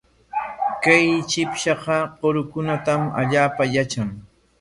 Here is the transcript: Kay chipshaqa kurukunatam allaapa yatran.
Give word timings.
Kay 0.83 1.05
chipshaqa 1.31 1.97
kurukunatam 2.17 3.01
allaapa 3.21 3.63
yatran. 3.75 4.09